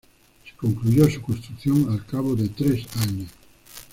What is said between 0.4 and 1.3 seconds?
Se concluyó su